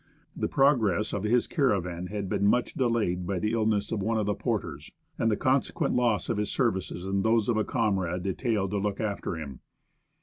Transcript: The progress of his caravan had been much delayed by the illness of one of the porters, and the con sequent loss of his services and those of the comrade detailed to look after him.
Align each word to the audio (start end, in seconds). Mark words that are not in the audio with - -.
The 0.35 0.47
progress 0.47 1.13
of 1.13 1.21
his 1.25 1.45
caravan 1.45 2.07
had 2.07 2.27
been 2.27 2.47
much 2.47 2.73
delayed 2.73 3.27
by 3.27 3.37
the 3.37 3.51
illness 3.51 3.91
of 3.91 4.01
one 4.01 4.17
of 4.17 4.25
the 4.25 4.33
porters, 4.33 4.91
and 5.19 5.29
the 5.29 5.37
con 5.37 5.61
sequent 5.61 5.93
loss 5.93 6.27
of 6.27 6.37
his 6.37 6.49
services 6.49 7.05
and 7.05 7.23
those 7.23 7.47
of 7.47 7.55
the 7.55 7.63
comrade 7.63 8.23
detailed 8.23 8.71
to 8.71 8.79
look 8.79 8.99
after 8.99 9.35
him. 9.35 9.59